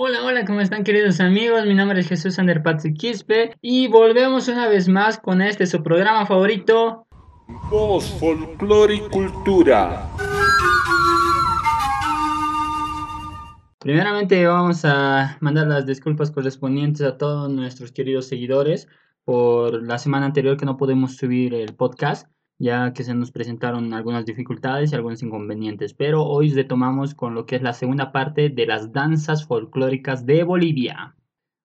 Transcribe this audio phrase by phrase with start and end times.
[0.00, 1.66] Hola, hola, ¿cómo están queridos amigos?
[1.66, 2.62] Mi nombre es Jesús Ander
[2.96, 7.08] Quispe y volvemos una vez más con este su programa favorito.
[7.68, 10.08] Voz, folclore y cultura.
[13.80, 18.86] Primeramente vamos a mandar las disculpas correspondientes a todos nuestros queridos seguidores
[19.24, 22.28] por la semana anterior que no pudimos subir el podcast
[22.58, 27.46] ya que se nos presentaron algunas dificultades y algunos inconvenientes, pero hoy retomamos con lo
[27.46, 31.14] que es la segunda parte de las danzas folclóricas de Bolivia.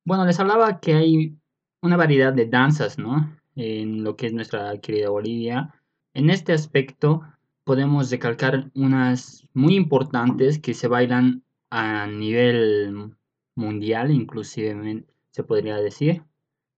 [0.06, 1.38] Bueno, les hablaba que hay
[1.82, 3.36] una variedad de danzas, ¿no?
[3.56, 5.74] En lo que es nuestra querida Bolivia.
[6.14, 7.22] En este aspecto
[7.64, 13.16] podemos recalcar unas muy importantes que se bailan a nivel
[13.56, 16.24] mundial, inclusive se podría decir,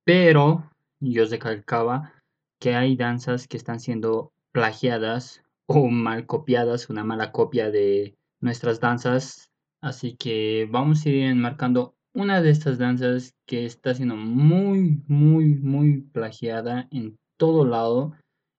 [0.05, 2.13] pero yo recalcaba
[2.59, 8.79] que hay danzas que están siendo plagiadas o mal copiadas, una mala copia de nuestras
[8.79, 9.51] danzas.
[9.81, 15.55] Así que vamos a ir enmarcando una de estas danzas que está siendo muy, muy,
[15.55, 18.15] muy plagiada en todo lado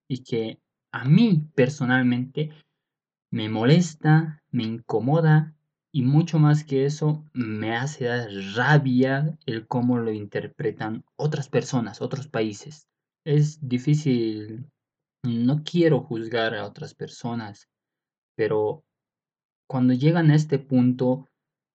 [0.08, 0.60] y que
[0.92, 2.50] a mí personalmente
[3.30, 5.54] me molesta, me incomoda
[5.92, 12.02] y mucho más que eso me hace dar rabia el cómo lo interpretan otras personas,
[12.02, 12.86] otros países
[13.26, 14.70] es difícil,
[15.24, 17.68] no quiero juzgar a otras personas,
[18.36, 18.84] pero
[19.68, 21.28] cuando llegan a este punto,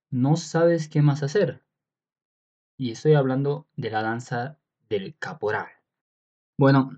[0.10, 1.62] no sabes qué más hacer.
[2.80, 5.68] Y estoy hablando de la danza del caporal.
[6.58, 6.98] Bueno,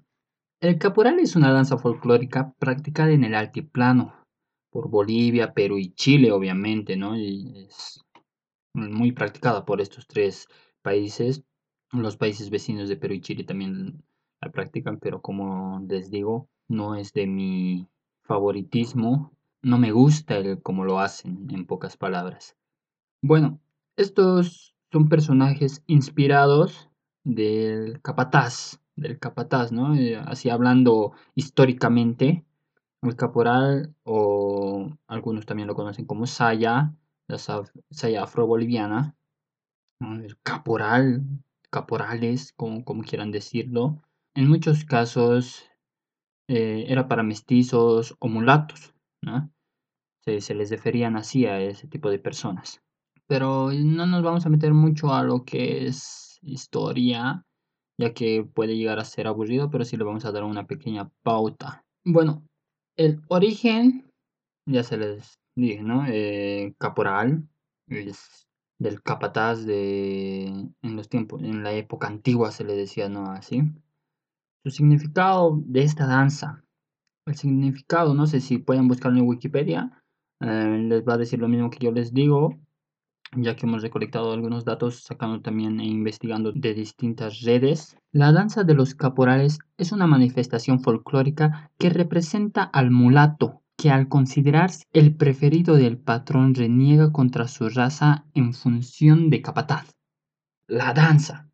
[0.62, 4.24] el caporal es una danza folclórica practicada en el altiplano
[4.70, 7.18] por Bolivia, Perú y Chile, obviamente, ¿no?
[7.18, 8.00] Y es
[8.76, 10.48] muy practicada por estos tres
[10.84, 11.44] países.
[11.92, 14.04] Los países vecinos de Perú y Chile también
[14.46, 17.88] la pero como les digo, no es de mi
[18.24, 19.32] favoritismo.
[19.62, 22.58] No me gusta el cómo lo hacen, en pocas palabras.
[23.22, 23.60] Bueno,
[23.96, 26.90] estos son personajes inspirados
[27.24, 29.96] del capataz, del capataz, ¿no?
[29.96, 32.44] Eh, así hablando históricamente,
[33.02, 36.94] el caporal o algunos también lo conocen como saya,
[37.28, 37.38] la
[37.90, 39.16] saya afro-boliviana,
[40.00, 41.24] el caporal,
[41.70, 44.02] caporales, como, como quieran decirlo,
[44.36, 45.70] en muchos casos
[46.50, 49.52] eh, era para mestizos o mulatos, ¿no?
[50.26, 52.82] Se, les referían así a ese tipo de personas.
[53.28, 57.44] Pero no nos vamos a meter mucho a lo que es historia,
[58.00, 61.10] ya que puede llegar a ser aburrido, pero sí le vamos a dar una pequeña
[61.24, 61.86] pauta.
[62.06, 62.44] Bueno,
[62.98, 64.10] el origen,
[64.66, 66.06] ya se les dije, ¿no?
[66.08, 67.48] Eh, caporal
[67.88, 68.48] es
[68.80, 73.32] del capataz de en los tiempos, en la época antigua se le decía, ¿no?
[73.32, 73.62] Así.
[74.64, 76.64] Su significado de esta danza.
[77.26, 80.02] El significado, no sé si pueden buscarlo en Wikipedia.
[80.40, 82.58] Eh, les va a decir lo mismo que yo les digo,
[83.36, 87.98] ya que hemos recolectado algunos datos, sacando también e investigando de distintas redes.
[88.14, 94.08] La danza de los caporales es una manifestación folclórica que representa al mulato, que al
[94.08, 99.94] considerarse el preferido del patrón reniega contra su raza en función de capataz.
[100.68, 101.50] La danza.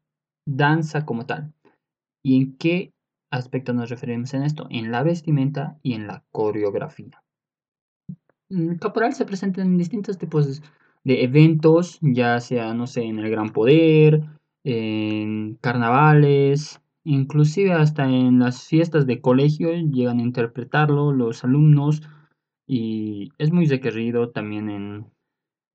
[0.46, 1.56] Danza como tal.
[2.22, 2.94] ¿Y en qué
[3.32, 4.68] aspecto nos referimos en esto?
[4.70, 7.22] En la vestimenta y en la coreografía.
[8.50, 10.62] El mm, caporal se presenta en distintos tipos
[11.04, 14.24] de eventos, ya sea, no sé, en el Gran Poder,
[14.64, 22.02] en carnavales, inclusive hasta en las fiestas de colegio llegan a interpretarlo los alumnos
[22.68, 25.06] y es muy requerido también en,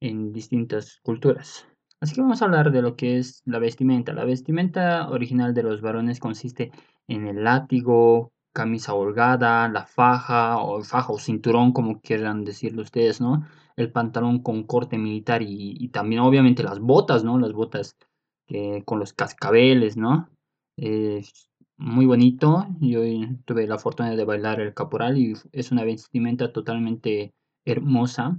[0.01, 1.67] en distintas culturas.
[2.05, 4.13] Así que vamos a hablar de lo que es la vestimenta.
[4.13, 6.71] La vestimenta original de los varones consiste
[7.09, 13.23] en el látigo, camisa holgada, la faja o faja o cinturón, como quieran decirlo ustedes,
[13.23, 13.47] ¿no?
[13.77, 17.39] El pantalón con corte militar y, también obviamente las botas, ¿no?
[17.39, 17.97] Las botas
[18.85, 20.29] con los cascabeles, ¿no?
[21.79, 22.67] muy bonito.
[22.81, 23.01] Yo
[23.47, 27.33] tuve la fortuna de bailar el caporal y es una vestimenta totalmente
[27.65, 28.39] hermosa.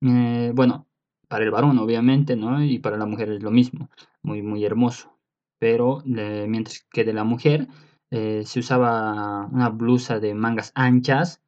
[0.00, 0.87] Eh, bueno,
[1.28, 2.62] para el varón, obviamente, ¿no?
[2.64, 3.90] Y para la mujer es lo mismo,
[4.22, 5.14] muy, muy hermoso.
[5.58, 7.68] Pero mientras que de la mujer
[8.10, 11.42] eh, se usaba una blusa de mangas anchas,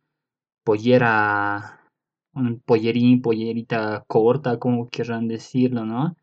[0.65, 1.81] pollera,
[2.35, 6.17] un pollerín, pollerita corta, como querrán decirlo, ¿no?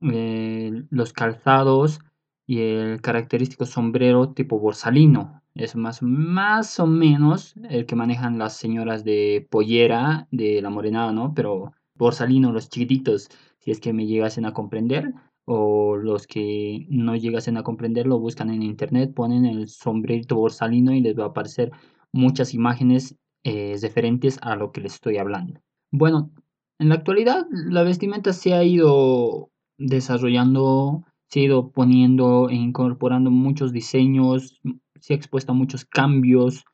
[0.00, 2.00] Eh, los calzados
[2.46, 5.42] y el característico sombrero tipo borsalino.
[5.54, 11.12] Es más, más o menos el que manejan las señoras de pollera de la morenada,
[11.12, 11.34] ¿no?
[11.34, 11.72] Pero
[12.02, 13.28] borsalino, los chiquititos,
[13.58, 15.14] si es que me llegasen a comprender,
[15.44, 20.92] o los que no llegasen a comprender lo buscan en internet, ponen el sombrerito borsalino
[20.92, 21.72] y les va a aparecer
[22.12, 25.60] muchas imágenes eh, referentes a lo que les estoy hablando.
[25.90, 26.30] Bueno,
[26.78, 33.30] en la actualidad la vestimenta se ha ido desarrollando, se ha ido poniendo e incorporando
[33.30, 34.60] muchos diseños,
[35.00, 36.64] se ha expuesto a muchos cambios,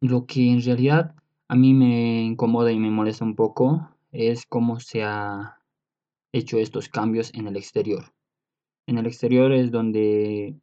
[0.00, 1.14] lo que en realidad
[1.48, 5.58] a mí me incomoda y me molesta un poco es cómo se ha
[6.32, 8.12] hecho estos cambios en el exterior.
[8.86, 10.56] En el exterior es donde,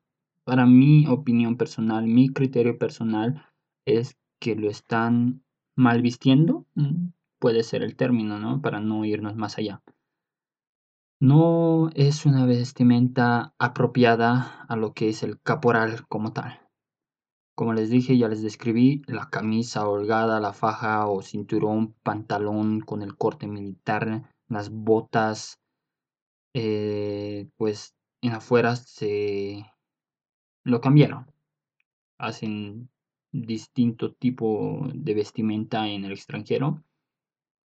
[0.43, 3.45] para mi opinión personal, mi criterio personal
[3.85, 5.43] es que lo están
[5.75, 6.65] mal vistiendo,
[7.39, 8.61] puede ser el término, ¿no?
[8.61, 9.83] Para no irnos más allá.
[11.19, 16.64] No es una vestimenta apropiada a lo que es el caporal como tal.
[17.55, 23.01] Como les dije, ya les describí la camisa holgada, la faja o cinturón, pantalón con
[23.01, 25.59] el corte militar, las botas,
[26.53, 29.65] eh, pues en afuera se
[30.65, 31.31] lo cambiaron.
[32.17, 32.89] Hacen
[33.31, 36.83] distinto tipo de vestimenta en el extranjero.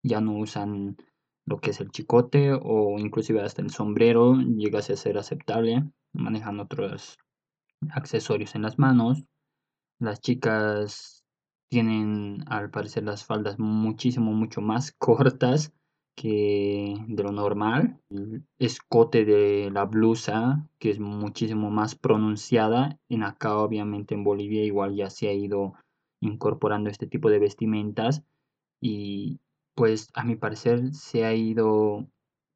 [0.02, 0.96] Ya no usan
[1.44, 5.84] lo que es el chicote o inclusive hasta el sombrero llegase a ser aceptable.
[6.12, 7.18] Manejan otros
[7.90, 9.24] accesorios en las manos.
[10.00, 11.24] Las chicas
[11.70, 15.72] tienen al parecer las faldas muchísimo, mucho más cortas
[16.16, 18.00] que de lo normal.
[18.10, 22.98] El escote de la blusa, que es muchísimo más pronunciada.
[23.08, 25.74] En acá, obviamente, en Bolivia igual ya se ha ido
[26.20, 28.24] incorporando este tipo de vestimentas.
[28.80, 29.40] Y
[29.76, 32.08] pues a mi parecer se ha ido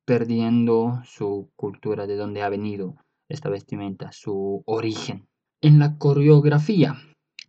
[0.05, 2.97] perdiendo su cultura de dónde ha venido
[3.29, 5.29] esta vestimenta, su origen.
[5.61, 6.97] En la coreografía,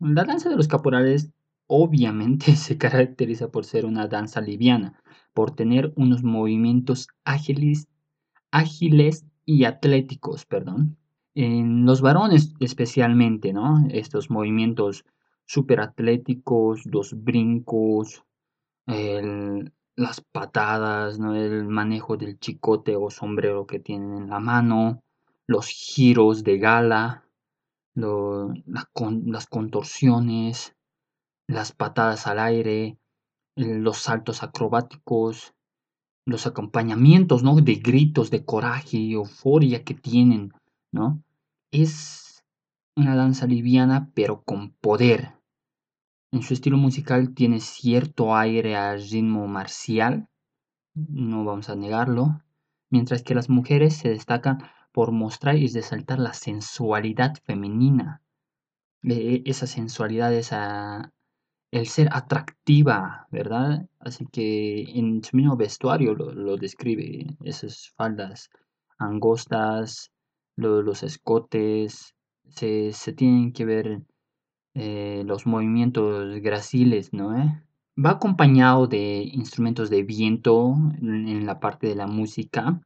[0.04, 1.32] la danza de los caporales
[1.68, 5.02] obviamente se caracteriza por ser una danza liviana,
[5.34, 7.88] por tener unos movimientos ágiles,
[8.52, 10.98] ágiles y atléticos, perdón.
[11.36, 13.88] En los varones especialmente, ¿no?
[13.90, 15.04] Estos movimientos
[15.46, 18.24] súper atléticos, los brincos,
[18.86, 21.36] las patadas, ¿no?
[21.36, 25.02] El manejo del chicote o sombrero que tienen en la mano,
[25.48, 27.24] los giros de gala,
[27.96, 30.76] las contorsiones,
[31.48, 32.98] las patadas al aire,
[33.56, 35.54] los saltos acrobáticos,
[36.26, 37.56] los acompañamientos, ¿no?
[37.56, 40.54] De gritos, de coraje y euforia que tienen,
[40.92, 41.22] ¿no?
[41.72, 42.44] Es
[42.96, 45.34] una danza liviana pero con poder.
[46.32, 50.28] En su estilo musical tiene cierto aire a ritmo marcial,
[50.96, 52.42] no vamos a negarlo,
[52.90, 54.64] mientras que las mujeres se destacan
[54.94, 58.22] por mostrar y resaltar la sensualidad femenina.
[59.04, 61.12] E, esa sensualidad, esa,
[61.72, 63.88] el ser atractiva, ¿verdad?
[64.00, 68.50] Así que en su mismo vestuario lo, describe, esas faldas
[69.00, 70.12] angostas,
[70.56, 72.16] los escotes,
[72.48, 74.02] se, tienen que ver
[74.76, 77.30] eh, los movimientos graciles, ¿no?
[78.04, 82.82] Va acompañado de instrumentos de viento en la parte de la música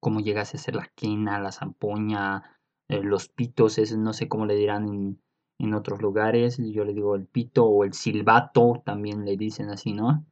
[0.00, 2.42] como llegase a ser la quena, la zampoña,
[2.88, 5.18] eh, los pitos, no sé cómo le dirán
[5.58, 9.92] en, otros lugares, yo le digo el pito o el silbato, también le dicen así,
[9.92, 10.24] ¿no?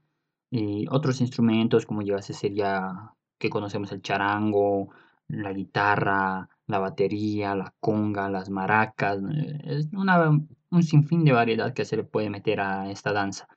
[0.50, 4.90] Y otros instrumentos como llegase a ser ya que conocemos el charango,
[5.28, 9.18] la guitarra, la batería, la conga, las maracas,
[9.64, 10.30] es una,
[10.70, 13.48] un sinfín de variedad que se le puede meter a esta danza.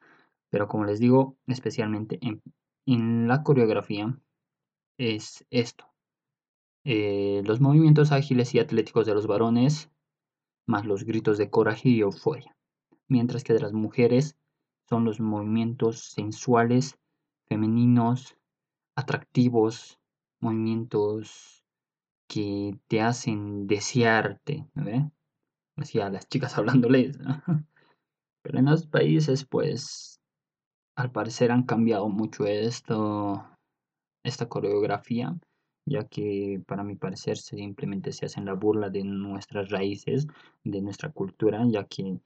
[0.49, 2.19] Pero como les digo, especialmente
[2.85, 4.17] en la coreografía,
[4.97, 5.85] es esto.
[6.89, 9.91] Eh, los movimientos ágiles y atléticos de los varones,
[10.65, 12.55] más los gritos de coraje y euforia,
[13.09, 14.37] mientras que de las mujeres
[14.87, 16.97] son los movimientos sensuales,
[17.49, 18.37] femeninos,
[18.95, 19.99] atractivos,
[20.39, 21.65] movimientos
[22.29, 25.11] que te hacen desearte, ¿ve?
[25.75, 27.19] Así a las chicas hablándoles.
[28.43, 30.21] Pero en los países, pues,
[30.95, 33.45] al parecer han cambiado mucho esto,
[34.23, 35.37] esta coreografía
[35.87, 40.27] ya que para mi parecer simplemente se hacen la burla de nuestras raíces,
[40.63, 42.19] de nuestra cultura, ya que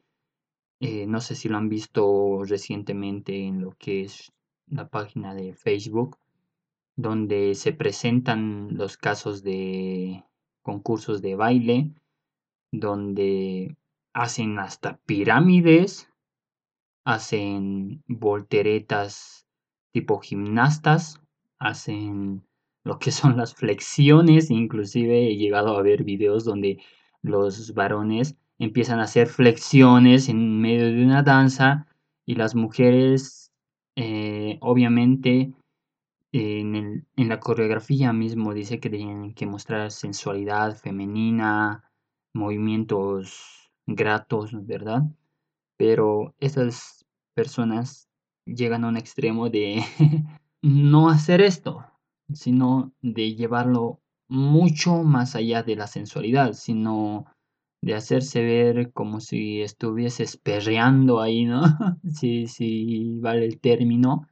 [0.80, 4.32] eh, no sé si lo han visto recientemente en lo que es
[4.68, 6.18] la página de Facebook,
[6.96, 10.24] donde se presentan los casos de
[10.64, 11.92] concursos de baile,
[12.72, 13.78] donde
[14.14, 16.10] hacen hasta pirámides,
[17.04, 19.46] hacen volteretas
[19.92, 21.22] tipo gimnastas,
[21.60, 22.44] hacen
[22.84, 26.82] lo que son las flexiones, inclusive he llegado a ver videos donde
[27.22, 31.88] los varones empiezan a hacer flexiones en medio de una danza
[32.26, 33.52] y las mujeres
[33.96, 35.54] eh, obviamente
[36.32, 41.84] en, en, la coreografía mismo dice que tienen que mostrar sensualidad femenina,
[42.34, 45.04] movimientos gratos, ¿verdad?
[45.78, 48.08] Pero esas personas
[48.46, 49.84] llegan a un extremo de
[50.62, 51.86] no hacer esto,
[52.34, 57.26] sino de llevarlo mucho más allá de la sensualidad, sino
[57.82, 61.62] de hacerse ver como si estuvieses perreando ahí, ¿no?
[62.14, 64.28] si, si vale el término.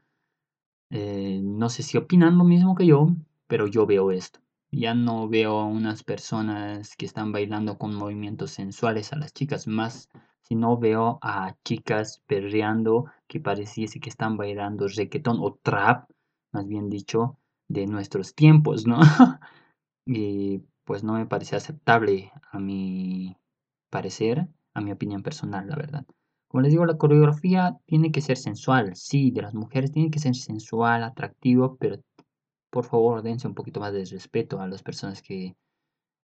[0.91, 3.08] Eh, no sé si opinan lo mismo que yo,
[3.48, 4.39] pero yo veo esto.
[4.72, 9.68] Ya no veo a unas personas que están bailando con movimientos sensuales a las chicas,
[9.68, 10.10] más
[10.44, 16.10] si no veo a chicas perreando que pareciese que están bailando reggaetón o trap,
[16.51, 17.38] más bien dicho,
[17.69, 18.99] de nuestros tiempos, ¿no?
[20.05, 23.38] y pues no me parece aceptable a mi
[23.89, 26.05] parecer, a mi opinión personal, la verdad.
[26.47, 30.19] Como les digo, la coreografía tiene que ser sensual, sí, de las mujeres tiene que
[30.19, 31.97] ser sensual, atractivo, pero
[32.71, 35.55] por favor dense un poquito más de respeto a las personas que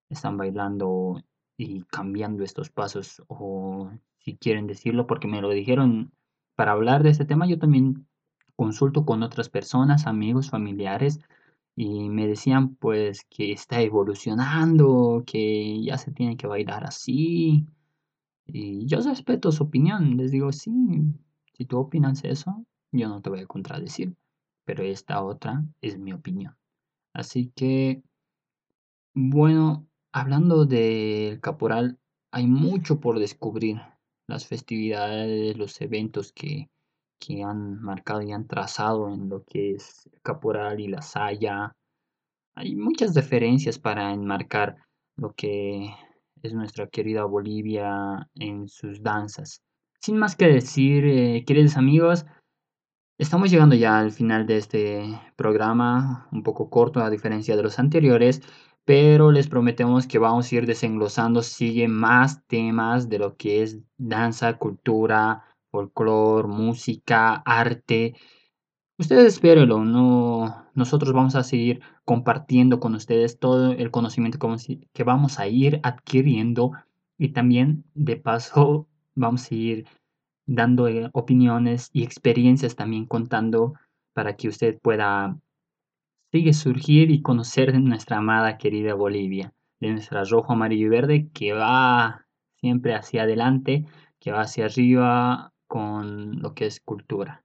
[0.09, 1.21] están bailando
[1.57, 6.11] y cambiando estos pasos o si quieren decirlo porque me lo dijeron
[6.55, 8.07] para hablar de este tema yo también
[8.55, 11.19] consulto con otras personas, amigos, familiares
[11.75, 17.65] y me decían pues que está evolucionando, que ya se tiene que bailar así.
[18.47, 20.71] Y yo respeto su opinión, les digo, sí,
[21.53, 24.15] si tú opinas eso, yo no te voy a contradecir,
[24.65, 26.55] pero esta otra es mi opinión.
[27.13, 28.03] Así que,
[29.13, 32.00] bueno, hablando del caporal,
[32.31, 33.81] hay mucho por descubrir.
[34.27, 36.69] Las festividades, los eventos que
[37.25, 41.72] que han marcado y han trazado en lo que es Caporal y la Saya.
[42.55, 44.75] Hay muchas diferencias para enmarcar
[45.17, 45.94] lo que
[46.41, 49.62] es nuestra querida Bolivia en sus danzas.
[50.00, 52.25] Sin más que decir, eh, queridos amigos,
[53.17, 57.79] estamos llegando ya al final de este programa, un poco corto a diferencia de los
[57.79, 58.41] anteriores,
[58.86, 63.79] pero les prometemos que vamos a ir desenglosando, sigue más temas de lo que es
[63.98, 65.44] danza, cultura,
[65.75, 68.15] folclore, música, arte.
[68.98, 74.39] Ustedes espérenlo, no, nosotros vamos a seguir compartiendo con ustedes todo el conocimiento
[74.94, 76.72] que vamos a ir adquiriendo
[77.17, 79.86] y también de paso vamos a ir
[80.46, 83.74] dando eh, opiniones y experiencias también contando
[84.13, 85.38] para que usted pueda
[86.32, 91.29] sigue surgir y conocer de nuestra amada querida Bolivia, de nuestra rojo, amarillo y verde
[91.34, 92.25] que va
[92.62, 93.86] siempre hacia adelante,
[94.20, 97.43] que va hacia arriba, con lo que es cultura.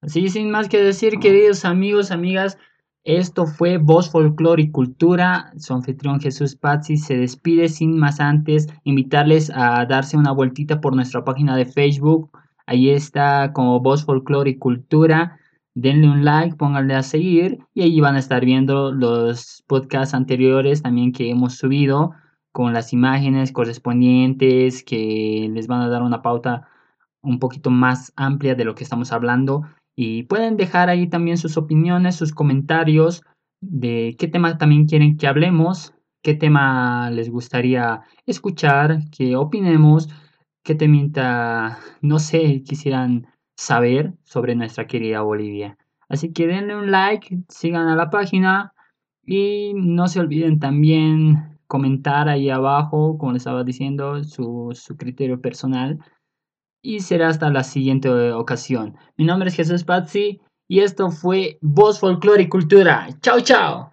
[0.00, 2.58] Así, sin más que decir, queridos amigos, amigas,
[3.04, 5.52] esto fue Voz Folclore y Cultura.
[5.58, 10.94] Su anfitrión Jesús Pazzi se despide sin más antes invitarles a darse una vueltita por
[10.94, 12.30] nuestra página de Facebook.
[12.64, 15.36] Ahí está como Voz Folclore y Cultura.
[15.74, 20.82] Denle un like, pónganle a seguir y ahí van a estar viendo los podcasts anteriores
[20.82, 22.12] también que hemos subido
[22.52, 26.68] con las imágenes correspondientes que les van a dar una pauta
[27.22, 29.62] un poquito más amplia de lo que estamos hablando
[29.94, 33.22] y pueden dejar ahí también sus opiniones, sus comentarios
[33.60, 40.08] de qué tema también quieren que hablemos, qué tema les gustaría escuchar, qué opinemos,
[40.64, 43.26] qué temita, no sé, quisieran
[43.56, 45.76] saber sobre nuestra querida Bolivia.
[46.08, 48.72] Así que denle un like, sigan a la página
[49.24, 55.40] y no se olviden también comentar ahí abajo, como les estaba diciendo, su, su criterio
[55.40, 55.98] personal
[56.82, 58.96] y será hasta la siguiente eh, ocasión.
[59.16, 63.08] Mi nombre es Jesús Pazzi y esto fue Voz Folclore y Cultura.
[63.22, 63.90] Chao, chao.